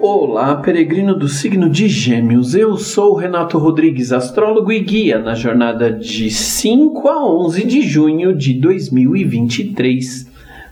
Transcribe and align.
Olá, 0.00 0.56
peregrino 0.56 1.14
do 1.14 1.28
signo 1.28 1.70
de 1.70 1.88
Gêmeos. 1.88 2.54
Eu 2.54 2.76
sou 2.76 3.14
Renato 3.14 3.56
Rodrigues, 3.56 4.12
astrólogo 4.12 4.72
e 4.72 4.80
guia 4.80 5.18
na 5.18 5.34
jornada 5.34 5.92
de 5.92 6.30
5 6.30 7.08
a 7.08 7.24
11 7.24 7.64
de 7.64 7.82
junho 7.82 8.36
de 8.36 8.54
2023. 8.54 10.26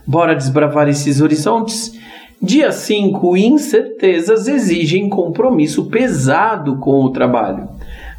Bora 0.05 0.35
desbravar 0.35 0.89
esses 0.89 1.21
horizontes? 1.21 1.97
Dia 2.41 2.71
5, 2.71 3.37
incertezas 3.37 4.49
exigem 4.49 5.07
compromisso 5.07 5.85
pesado 5.85 6.75
com 6.75 7.03
o 7.03 7.09
trabalho. 7.09 7.69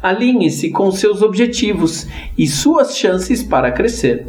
Alinhe-se 0.05 0.69
com 0.69 0.91
seus 0.91 1.23
objetivos 1.23 2.05
e 2.37 2.45
suas 2.45 2.95
chances 2.95 3.41
para 3.41 3.71
crescer. 3.71 4.27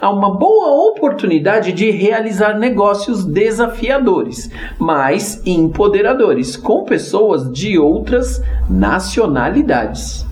Há 0.00 0.08
uma 0.08 0.32
boa 0.32 0.88
oportunidade 0.88 1.72
de 1.72 1.90
realizar 1.90 2.56
negócios 2.56 3.24
desafiadores, 3.24 4.48
mas 4.78 5.44
empoderadores, 5.44 6.56
com 6.56 6.84
pessoas 6.84 7.50
de 7.50 7.76
outras 7.76 8.40
nacionalidades. 8.70 10.24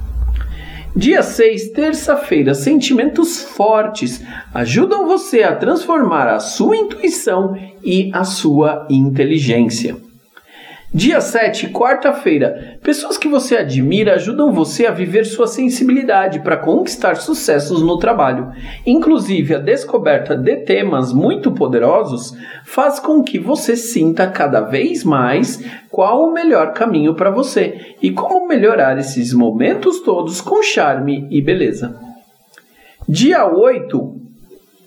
Dia 0.94 1.24
6, 1.24 1.72
terça-feira, 1.72 2.54
sentimentos 2.54 3.42
fortes 3.42 4.22
ajudam 4.54 5.08
você 5.08 5.42
a 5.42 5.56
transformar 5.56 6.28
a 6.28 6.38
sua 6.38 6.76
intuição 6.76 7.58
e 7.82 8.12
a 8.14 8.22
sua 8.22 8.86
inteligência. 8.88 10.03
Dia 10.96 11.20
7, 11.20 11.70
quarta-feira. 11.70 12.78
Pessoas 12.80 13.18
que 13.18 13.26
você 13.26 13.56
admira 13.56 14.14
ajudam 14.14 14.52
você 14.52 14.86
a 14.86 14.92
viver 14.92 15.24
sua 15.24 15.48
sensibilidade 15.48 16.38
para 16.38 16.56
conquistar 16.56 17.16
sucessos 17.16 17.82
no 17.82 17.98
trabalho. 17.98 18.52
Inclusive, 18.86 19.56
a 19.56 19.58
descoberta 19.58 20.36
de 20.36 20.58
temas 20.58 21.12
muito 21.12 21.50
poderosos 21.50 22.36
faz 22.64 23.00
com 23.00 23.24
que 23.24 23.40
você 23.40 23.74
sinta 23.74 24.28
cada 24.28 24.60
vez 24.60 25.02
mais 25.02 25.64
qual 25.90 26.28
o 26.28 26.32
melhor 26.32 26.72
caminho 26.72 27.16
para 27.16 27.28
você 27.28 27.96
e 28.00 28.12
como 28.12 28.46
melhorar 28.46 28.96
esses 28.96 29.34
momentos 29.34 29.98
todos 29.98 30.40
com 30.40 30.62
charme 30.62 31.26
e 31.28 31.42
beleza. 31.42 31.98
Dia 33.08 33.52
8, 33.52 34.23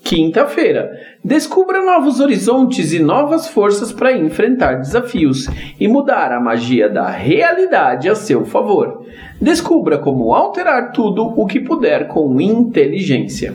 Quinta-feira. 0.08 0.90
Descubra 1.22 1.84
novos 1.84 2.18
horizontes 2.18 2.94
e 2.94 2.98
novas 2.98 3.46
forças 3.46 3.92
para 3.92 4.16
enfrentar 4.16 4.76
desafios 4.76 5.46
e 5.78 5.86
mudar 5.86 6.32
a 6.32 6.40
magia 6.40 6.88
da 6.88 7.10
realidade 7.10 8.08
a 8.08 8.14
seu 8.14 8.46
favor. 8.46 9.04
Descubra 9.38 9.98
como 9.98 10.32
alterar 10.32 10.92
tudo 10.92 11.26
o 11.36 11.44
que 11.44 11.60
puder 11.60 12.08
com 12.08 12.40
inteligência. 12.40 13.54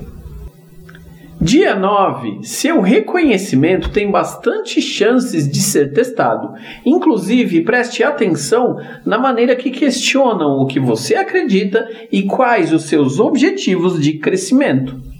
Dia 1.42 1.74
9. 1.74 2.44
Seu 2.44 2.82
reconhecimento 2.82 3.90
tem 3.90 4.12
bastante 4.12 4.80
chances 4.80 5.50
de 5.50 5.60
ser 5.60 5.92
testado. 5.92 6.54
Inclusive, 6.86 7.64
preste 7.64 8.04
atenção 8.04 8.78
na 9.04 9.18
maneira 9.18 9.56
que 9.56 9.72
questionam 9.72 10.60
o 10.60 10.68
que 10.68 10.80
você 10.80 11.16
acredita 11.16 11.90
e 12.12 12.22
quais 12.22 12.72
os 12.72 12.84
seus 12.84 13.20
objetivos 13.20 14.00
de 14.00 14.20
crescimento. 14.20 15.13